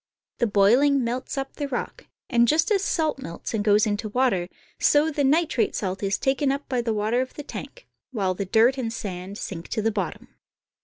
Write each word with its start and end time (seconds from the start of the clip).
The 0.39 0.47
boiling 0.47 1.03
melts 1.03 1.37
up 1.37 1.57
the 1.57 1.67
rock, 1.67 2.07
and 2.27 2.47
just 2.47 2.71
as 2.71 2.83
salt 2.83 3.19
melts 3.19 3.53
and 3.53 3.63
goes 3.63 3.85
into 3.85 4.09
water, 4.09 4.47
so 4.79 5.11
the 5.11 5.23
nitrate 5.23 5.75
salt 5.75 6.01
is 6.01 6.17
taken 6.17 6.51
up 6.51 6.67
by 6.67 6.81
the 6.81 6.91
water 6.91 7.21
of 7.21 7.35
the 7.35 7.43
tank, 7.43 7.85
while 8.09 8.33
the 8.33 8.45
dirt 8.45 8.79
and 8.79 8.91
sand 8.91 9.37
sink 9.37 9.67
to 9.67 9.81
the 9.83 9.91
bottom. 9.91 10.29